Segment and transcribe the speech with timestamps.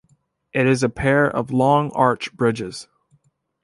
[0.51, 2.87] It is a pair of long arch bridges.